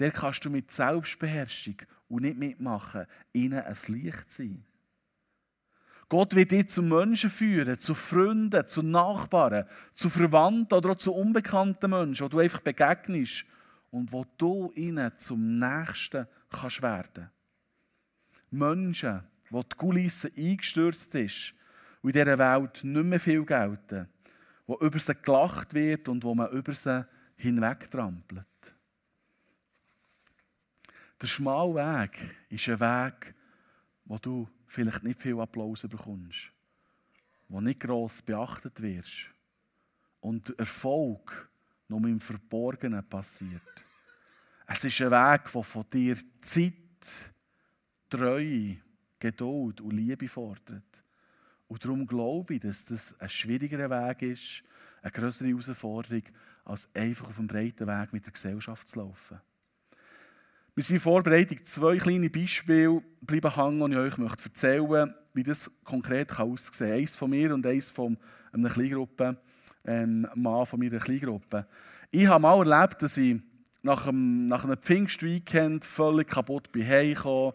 [0.00, 1.76] der kannst du mit Selbstbeherrschung
[2.08, 4.64] und nicht mitmachen, ihnen ein Licht sein.
[6.08, 9.64] Gott wird dich zu Menschen führen, zu Freunden, zu Nachbarn,
[9.94, 13.44] zu Verwandten oder auch zu unbekannten Menschen, wo du einfach begegnest
[13.90, 17.30] und wo du ihnen zum Nächsten kannst werden.
[18.50, 21.54] Menschen, wo die Kulisse eingestürzt ist
[22.00, 24.08] und in dieser Welt nicht mehr viel gelten,
[24.66, 28.74] wo über sie gelacht wird und wo man über sie hinwegtrampelt.
[31.20, 33.34] Der schmale Weg ist ein Weg,
[34.06, 36.50] wo du vielleicht nicht viel Applaus bekommst,
[37.48, 39.30] wo nicht gross beachtet wirst
[40.20, 41.50] und Erfolg
[41.88, 43.84] nur im Verborgenen passiert.
[44.66, 46.74] Es ist ein Weg, der von dir Zeit,
[48.08, 48.78] Treue,
[49.22, 51.04] Geduld und Liebe fordert.
[51.68, 54.64] Und darum glaube ich, dass das ein schwierigerer Weg ist,
[55.00, 56.24] eine größere Herausforderung,
[56.64, 59.40] als einfach auf einem breiten Weg mit der Gesellschaft zu laufen.
[60.74, 65.42] Wir sind in Vorbereitung zwei kleine Beispiele bleiben hängen, und ich euch möchte erzählen wie
[65.42, 66.98] das konkret aussehen kann.
[66.98, 68.18] Eins von mir und eins von
[68.52, 69.38] einer Kleingruppe,
[69.84, 71.66] ähm, Mann von meiner Kleingruppe.
[72.10, 73.40] Ich habe mal erlebt, dass ich
[73.82, 77.54] nach einem, nach einem Pfingstweekend völlig kaputt bin heimgekommen.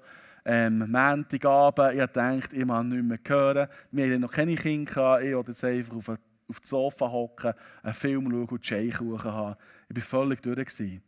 [0.49, 3.67] Ähm, Montagabend, ich dachte, ich mag nichts mehr hören.
[3.91, 7.93] Wir hatten noch keine Kinder, ich wollte jetzt einfach auf, auf das Sofa hocken, einen
[7.93, 9.55] Film schauen und Tscheikuchen haben.
[9.89, 11.01] Ich war völlig durch.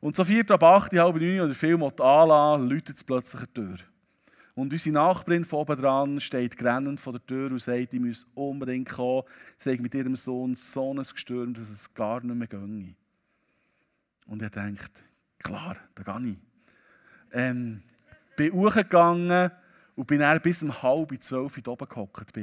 [0.00, 3.76] Und so vier ab acht, halb neun oder Film anlassen, läutet es plötzlich eine Tür.
[4.54, 8.26] Und unsere Nachbarin von oben dran steht grennend vor der Tür und sagt, ich muss
[8.34, 9.24] unbedingt kommen.
[9.58, 12.94] Sie hat mit ihrem Sohn so ein Gestürm, dass es gar nicht mehr ginge.
[14.26, 15.02] Und er denkt,
[15.38, 16.38] klar, da gehe ich.
[17.32, 17.82] Ähm,
[18.38, 19.50] bin hochgegangen
[19.96, 22.36] und bin dann bis um halb zwölf oben gehockt.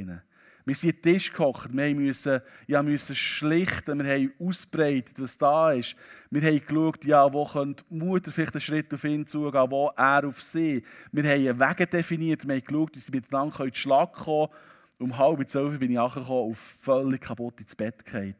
[0.67, 5.71] Wir sind den Tisch gehockt, wir mussten, ja, müssen schlichten, wir haben ausbreitet, was da
[5.71, 5.95] ist.
[6.31, 9.91] Wir haben geschaut, ja, wo könnte die Mutter vielleicht einen Schritt auf ihn zugehen, wo
[9.95, 10.83] er auf sie.
[11.11, 14.49] Wir haben Wege definiert, wir haben geschaut, wie sie miteinander in den Schlag kommen
[14.97, 18.35] Um halb zwölf bin ich angekommen und völlig kaputt ins Bett gefallen.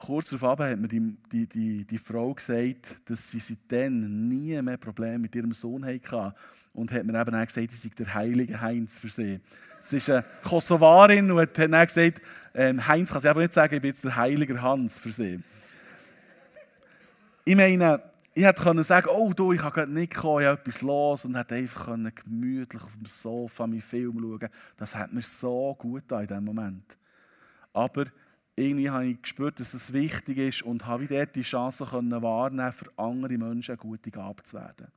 [0.00, 4.78] Kurz darauf hat mir die, die, die, die Frau gesagt, dass sie seitdem nie mehr
[4.78, 6.34] Probleme mit ihrem Sohn hatte.
[6.72, 9.40] Und hat mir eben auch gesagt, sie sei der heilige Heinz für sie.
[9.82, 12.22] Sie ist eine Kosovarin und hat dann gesagt,
[12.54, 15.40] ähm, Heinz kann sie aber nicht sagen, ich bin jetzt der heilige Hans für sie.
[17.44, 21.26] Ich meine, ich hätte sagen oh du, ich kann nicht kommen, ich habe etwas los
[21.26, 26.08] und hätte einfach gemütlich auf dem Sofa meinen Film schauen Das hat mir so gut
[26.08, 26.96] getan in diesem Moment.
[27.74, 28.06] Aber
[28.60, 32.72] irgendwie habe ich gespürt, dass es wichtig ist und habe dort die Chance können wahrnehmen,
[32.72, 34.88] für andere Menschen eine gute Gabe zu werden.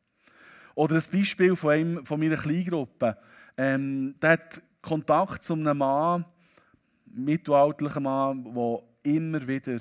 [0.75, 3.17] Oder ein Beispiel von, einem, von meiner Kleingruppe.
[3.57, 6.25] Ähm, der hat Kontakt zu einem Mann,
[7.05, 9.79] mittelalterlichen Mann, der immer wieder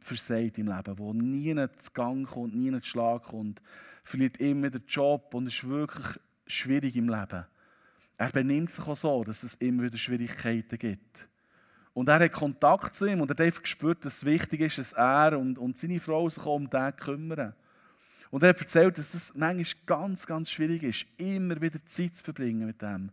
[0.00, 3.62] versagt im Leben, der nie zu Gang kommt, nie zu Schlag kommt,
[4.02, 7.44] verliert immer den Job und ist wirklich schwierig im Leben.
[8.18, 11.28] Er benimmt sich auch so, dass es immer wieder Schwierigkeiten gibt.
[11.94, 14.78] Und er hat Kontakt zu ihm und er hat einfach gespürt, dass es wichtig ist,
[14.78, 17.54] dass er und, und seine Frau sich um den kümmern.
[18.30, 22.24] Und er hat erzählt, dass es manchmal ganz, ganz schwierig ist, immer wieder Zeit zu
[22.24, 23.10] verbringen mit dem.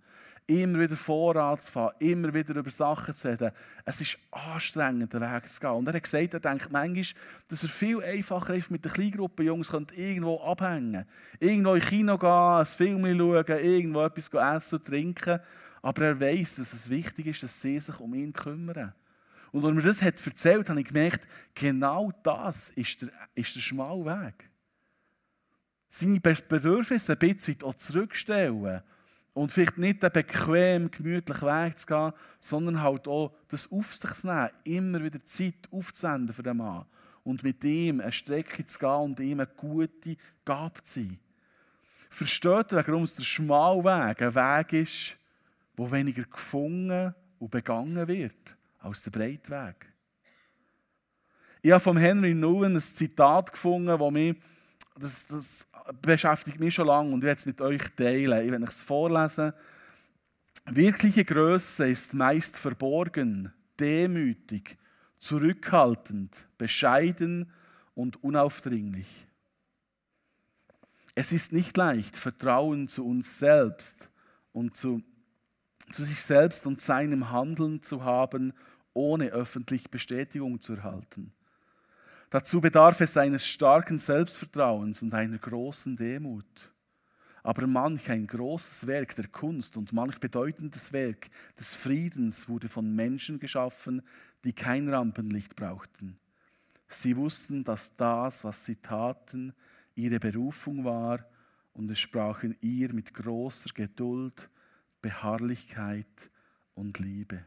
[0.48, 3.52] Immer wieder Vorrat zu fahren, immer wieder über Sachen zu reden.
[3.84, 5.72] Es ist anstrengend, den Weg zu gehen.
[5.72, 9.44] Und er hat gesagt, er denkt manchmal, dass er viel einfacher ist mit der Kleingruppe
[9.44, 11.06] Jungs irgendwo abhängen
[11.39, 15.39] Irgendwo ins Kino gehen, ein Film schauen, irgendwo etwas essen und trinken.
[15.82, 18.94] Aber er weiß, dass es wichtig ist, dass sie sich um ihn kümmern.
[19.52, 23.10] Und als er mir das hat erzählt hat, habe ich gemerkt, genau das ist der,
[23.36, 24.50] ist der schmale Weg.
[25.89, 28.82] Seine Bedürfnisse ein bisschen auch zurückstellen
[29.34, 34.12] und vielleicht nicht den bequem, gemütlichen Weg zu gehen, sondern halt auch das auf sich
[34.12, 36.86] zu nehmen, immer wieder Zeit aufzuwenden für den Mann
[37.24, 41.20] und mit ihm eine Strecke zu gehen und ihm eine gute Gabe zu sein.
[42.10, 45.15] Versteht ihr, warum es der schmale Weg ein Weg ist,
[45.80, 49.88] wo weniger gefunden und begangen wird als der Breitweg?
[51.62, 54.36] Ich habe von Henry Nouwen ein Zitat gefunden, das mich
[55.00, 55.68] das, das
[56.02, 58.46] beschäftigt mich schon lange und ich werde es mit euch teilen.
[58.46, 59.54] Ich werde es vorlesen.
[60.65, 64.78] Wirkliche Größe ist meist verborgen, demütig,
[65.18, 67.54] zurückhaltend, bescheiden
[67.96, 69.28] und unaufdringlich.
[71.15, 74.10] Es ist nicht leicht, Vertrauen zu uns selbst
[74.52, 75.02] und zu,
[75.91, 78.54] zu sich selbst und seinem Handeln zu haben,
[78.93, 81.32] ohne öffentlich Bestätigung zu erhalten.
[82.30, 86.45] Dazu bedarf es eines starken Selbstvertrauens und einer großen Demut.
[87.41, 92.93] Aber manch ein großes Werk der Kunst und manch bedeutendes Werk des Friedens wurde von
[92.93, 94.04] Menschen geschaffen,
[94.43, 96.19] die kein Rampenlicht brauchten.
[96.88, 99.54] Sie wussten, dass das, was sie taten,
[99.95, 101.25] ihre Berufung war
[101.73, 104.49] und es sprachen ihr mit großer Geduld,
[105.02, 106.32] Beharrlichkeit
[106.74, 107.44] und Liebe.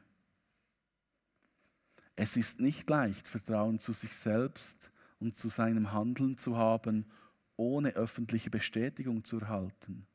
[2.17, 7.07] Es ist nicht leicht, Vertrauen zu sich selbst und zu seinem Handeln zu haben,
[7.57, 10.07] ohne öffentliche Bestätigung zu erhalten.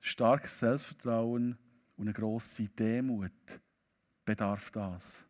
[0.00, 1.58] Starkes Selbstvertrauen
[1.96, 3.60] und eine grosse Demut
[4.24, 5.26] bedarf das.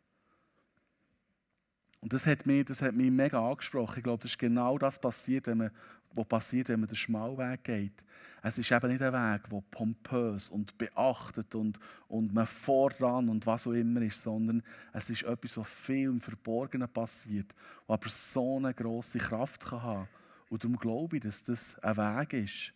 [2.01, 3.99] Und das hat mich, das hat mich mega angesprochen.
[3.99, 5.71] Ich glaube, das ist genau das passiert, wenn man,
[6.15, 8.05] was passiert, wenn man den Schmalweg geht.
[8.43, 13.47] Es ist eben nicht ein Weg, der pompös und beachtet und, und man voran und
[13.47, 17.55] was auch immer ist, sondern es ist etwas, was viel im Verborgenen passiert,
[17.87, 20.09] was aber so eine grosse Kraft kann haben
[20.51, 22.75] Und darum glaube ich, dass das ein Weg ist,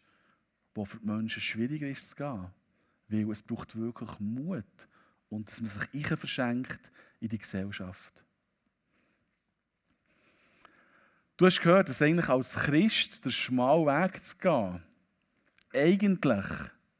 [0.76, 2.46] der für die Menschen schwieriger ist zu gehen.
[3.08, 4.88] Weil es braucht wirklich Mut
[5.28, 8.25] und dass man sich verschenkt in die Gesellschaft.
[11.36, 14.82] Du hast gehört, dass eigentlich als Christ der schmale Weg zu gehen
[15.76, 16.46] eigentlich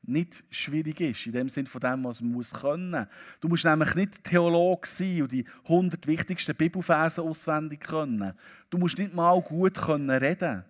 [0.03, 3.07] nicht schwierig ist, in dem Sinne von dem, was man muss können.
[3.41, 8.35] Du musst nämlich nicht Theologe sein und die 100 wichtigsten Bibelverse auswendig können.
[8.71, 10.65] Du musst nicht mal gut können reden.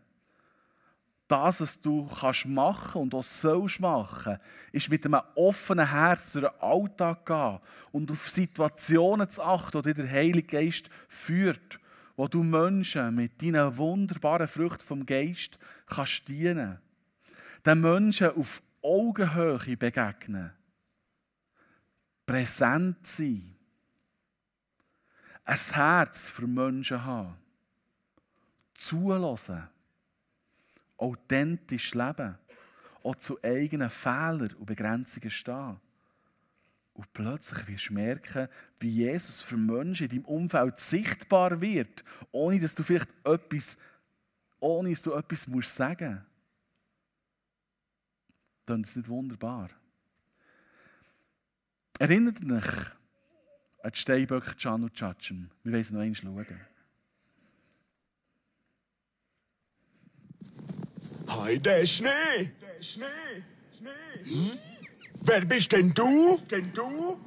[1.29, 4.39] Das, was du kannst machen und auch sollst machen,
[4.71, 7.59] ist mit einem offenen Herz durch den Alltag gehen
[7.91, 11.81] und auf Situationen zu achten, die dir der Heilige Geist führt
[12.17, 16.79] wo du Menschen mit deinen wunderbaren Früchten vom Geist kannst dienen.
[17.65, 20.53] Den Menschen auf Augenhöhe begegnen.
[22.25, 23.55] Präsent sein.
[25.45, 27.37] Ein Herz für Menschen haben.
[28.75, 29.69] Zulassen.
[30.97, 32.39] Authentisch leben.
[33.03, 35.81] Auch zu eigenen Fehlern und Begrenzungen stehen.
[36.97, 42.59] Und plötzlich wirst du merken, wie Jesus für Menschen in deinem Umfeld sichtbar wird, ohne
[42.59, 43.77] dass du vielleicht etwas,
[44.61, 46.25] ohne dass du etwas musst sagen
[48.65, 49.69] Dann ist es nicht wunderbar.
[51.99, 52.91] Erinnert euch
[53.83, 55.51] an die Steinböcke Can und Tschatschen.
[55.65, 56.61] Wir wollen es noch einmal schauen.
[61.29, 62.53] Hi, der Schnee!
[62.63, 63.45] Der Schnee!
[63.77, 64.25] Schnee!
[64.25, 64.76] Hm?
[65.29, 66.39] Wer bist denn du?
[66.49, 67.19] Denn du?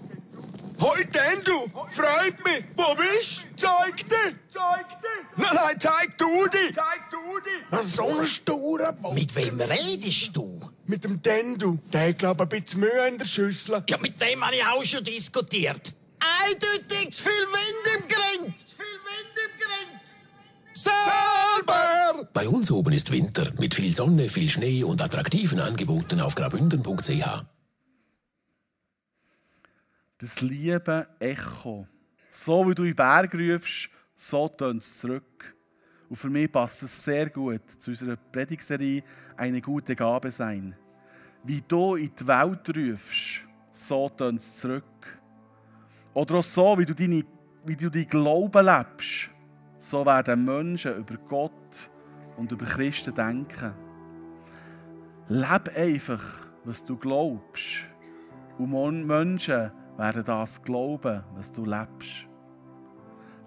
[0.80, 1.70] Hoi, denn du?
[1.92, 2.64] Freut mich.
[2.78, 3.68] Wo bist du?
[3.68, 4.36] Zeig dich.
[4.54, 5.26] Zeig dich.
[5.36, 6.74] Nein, nein, zeig du dich.
[6.74, 7.84] Zeig du dich.
[7.84, 9.14] So ein sturer Bock.
[9.14, 10.62] Mit wem redest du?
[10.86, 11.78] Mit dem Dendu.
[11.92, 13.84] Der hat, ich, ein bisschen Mühe in der Schüssel.
[13.90, 15.94] Ja, mit dem habe ich auch schon diskutiert.
[16.46, 18.58] Eindeutig zu viel Wind im Grind.
[18.58, 20.02] Zu viel Wind im Grind.
[20.74, 22.30] Selber!
[22.32, 27.59] Bei uns oben ist Winter mit viel Sonne, viel Schnee und attraktiven Angeboten auf grabünden.ch
[30.20, 31.88] das liebe Echo.
[32.30, 35.56] So wie du in den Berg rufst, so tönt es zurück.
[36.10, 39.04] Und für mich passt es sehr gut zu unserer Predigserie
[39.38, 40.76] «Eine gute Gabe sein».
[41.44, 44.84] Wie du in die Welt rufst, so tönt es zurück.
[46.14, 47.24] Oder auch so, wie du, deine,
[47.64, 49.30] wie du deinen Glauben lebst,
[49.78, 51.90] so werden Menschen über Gott
[52.36, 53.74] und über Christen denken.
[55.30, 57.86] Leb einfach, was du glaubst.
[58.58, 62.26] Und Menschen werden das glauben, was du lebst.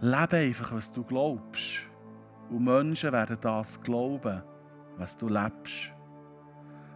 [0.03, 1.81] Lebe einfach, was du glaubst.
[2.51, 4.43] Und Menschen werden das glauben,
[4.99, 5.93] was du lebst.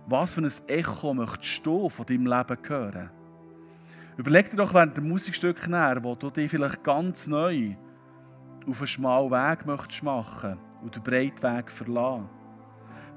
[0.06, 3.10] Was für ein Echo möchtest du von deinem Leben hören?
[4.18, 7.76] Überleg dir doch während dem Musikstück näher, wo du dich vielleicht ganz neu
[8.68, 12.28] auf einen schmalen Weg möchtest machen und den breiten Weg verlassen.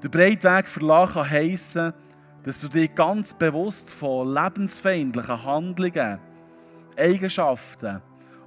[0.02, 1.92] Der breite Weg verlassen kann heissen,
[2.44, 6.18] dass du dich ganz bewusst von lebensfeindlichen Handlungen
[6.96, 8.02] Eigenschaften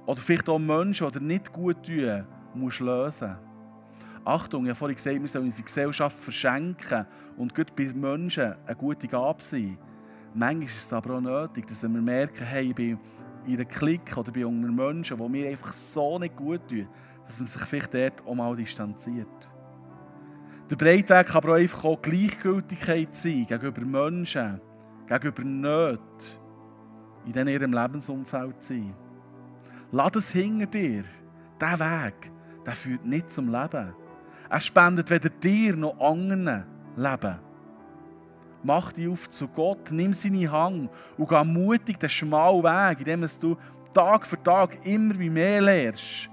[0.06, 3.36] oder vielleicht auch Menschen, die nicht gut tun, musst lösen.
[4.24, 8.76] Achtung, ich habe vorhin gesagt, wir sollen unsere Gesellschaft verschenken und gut bei Menschen eine
[8.76, 9.76] gute Gabe sein.
[10.34, 12.98] Manchmal ist es aber auch nötig, dass wenn wir merken, hey, ich bin
[13.46, 16.88] in einer Klick oder bei unter Menschen, die mir einfach so nicht gut tun,
[17.26, 19.50] dass man sich vielleicht dort auch mal distanziert.
[20.70, 24.60] Der Breitweg kann aber auch einfach auch Gleichgültigkeit sein gegenüber Menschen,
[25.06, 26.43] gegenüber Nöten
[27.26, 28.94] in ihrem Lebensumfeld sein.
[29.92, 31.04] Lass es hinter dir.
[31.60, 32.30] Dieser Weg,
[32.66, 33.94] der führt nicht zum Leben.
[34.50, 36.64] Er spendet weder dir noch anderen
[36.96, 37.38] Leben.
[38.62, 40.88] Mach dich auf zu Gott, nimm seine Hang
[41.18, 43.56] und geh mutig den schmalen Weg, indem du
[43.94, 46.28] Tag für Tag immer wie mehr lernst,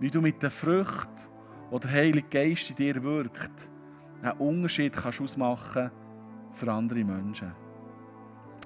[0.00, 1.28] wie du mit der Frucht,
[1.70, 3.68] die der Heilige Geist in dir wirkt,
[4.22, 5.90] einen Unterschied kannst ausmachen
[6.54, 7.52] für andere Menschen.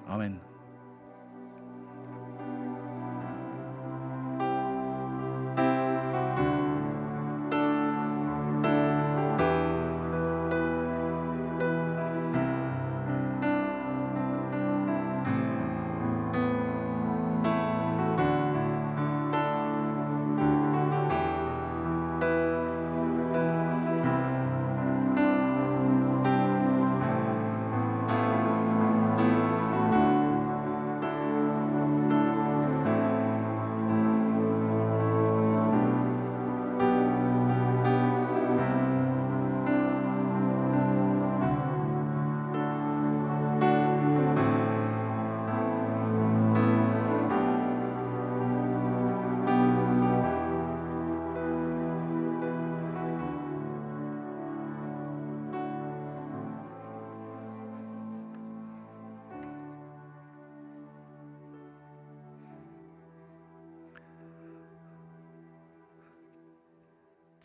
[0.07, 0.46] Amen.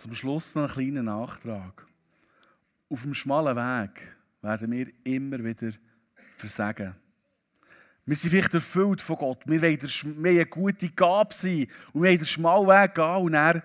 [0.02, 1.86] Zum Schluss noch einen kleinen Nachtrag.
[2.90, 5.70] Auf dem schmalen Weg werden wir immer wieder
[6.36, 6.96] versagen.
[8.04, 9.46] Wir sind vielleicht erfüllt von Gott.
[9.46, 13.62] Wir wollen eine gute Gabe sein und wir wollen den schmalen Weg gehen und dann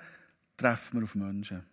[0.56, 1.64] treffen wir auf Menschen.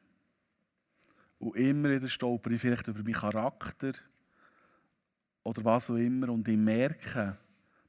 [1.40, 3.92] Und immer wieder stolper ich vielleicht über meinen Charakter
[5.42, 7.36] oder was auch immer und ich merke,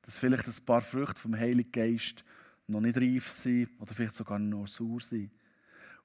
[0.01, 2.25] dass vielleicht ein paar Früchte vom Heiligen Geist
[2.67, 5.31] noch nicht reif sind oder vielleicht sogar noch sauer sind.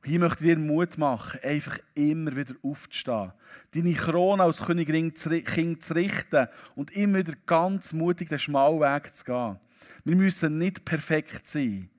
[0.03, 3.33] Hier möchte ich dir Mut machen, einfach immer wieder aufzustehen,
[3.73, 9.25] deine Krone als Königin zu richten und immer wieder ganz mutig den schmalen Weg zu
[9.25, 9.59] gehen.
[10.05, 11.91] Wir müssen nicht perfekt sein,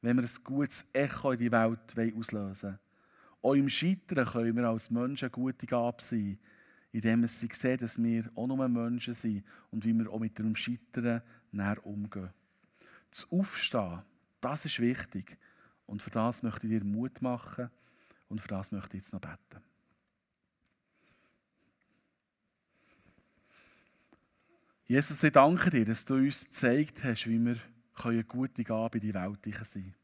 [0.00, 2.78] wenn wir ein gutes Echo in die Welt auslösen wollen.
[3.42, 6.38] Auch im Scheitern können wir als Menschen gute Gabe sein,
[6.92, 10.56] indem sie sehen, dass wir auch nur Menschen sind und wie wir auch mit dem
[10.56, 12.30] Scheitern näher umgehen.
[13.10, 14.02] Das Aufstehen,
[14.40, 15.36] das ist wichtig.
[15.90, 17.68] Und für das möchte ich dir Mut machen
[18.28, 19.60] und für das möchte ich jetzt noch beten.
[24.86, 27.56] Jesus, ich danke dir, dass du uns gezeigt hast, wie wir
[28.04, 29.94] eine gute Gabe in die Welt sein können.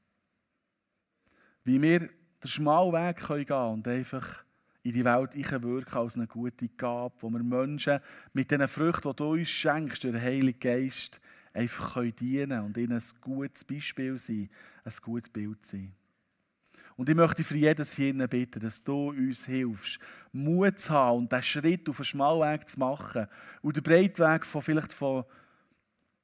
[1.63, 2.11] Wie wir den
[2.49, 4.45] schmalen Weg gehen können und einfach
[4.83, 8.01] in die Welt wirken als eine gute Gabe, wo wir Menschen
[8.33, 11.21] mit den Früchten, die du uns schenkst, durch den Heiligen Geist,
[11.57, 14.51] einfach können dienen und ihnen ein gutes Beispiel sein,
[14.85, 15.93] ein gutes Bild sein.
[16.97, 19.99] Und ich möchte für jedes hier bitten, dass du uns hilfst,
[20.33, 23.27] Mut zu haben und diesen Schritt auf einen Schmalweg zu machen
[23.61, 25.25] und den Breitweg von vielleicht von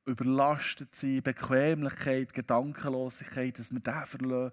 [0.06, 4.52] überlastet sein, Bequemlichkeit, Gedankenlosigkeit, dass wir den verlassen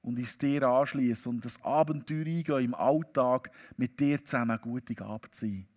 [0.00, 5.30] und uns dir anschließen und das Abenteuer eingehen im Alltag mit dir zusammen gute Gabe
[5.30, 5.68] zu sein.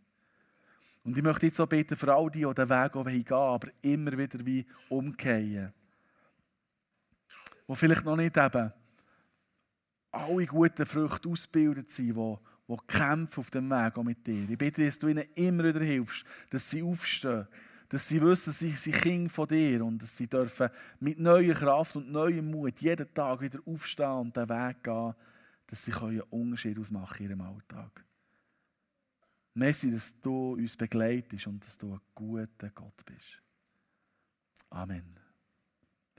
[1.04, 3.68] Und ich möchte jetzt auch beten für all die, die den Weg auch gehen aber
[3.82, 5.74] immer wieder wie umkehren.
[7.68, 8.72] Die vielleicht noch nicht eben
[10.12, 12.36] alle guten Früchte ausgebildet sind, die,
[12.68, 14.50] die kämpfen auf dem Weg auch mit dir.
[14.50, 17.48] Ich bitte, dass du ihnen immer wieder hilfst, dass sie aufstehen,
[17.90, 21.96] dass sie wissen, sie sind Kinder von dir und dass sie dürfen mit neuer Kraft
[21.96, 25.14] und neuem Mut jeden Tag wieder aufstehen und den Weg gehen,
[25.68, 28.06] dass sie einen Unterschied ausmachen in ihrem Alltag.
[29.54, 33.42] Merci, dass du uns begleitest und dass du ein guter Gott bist.
[34.70, 35.21] Amen.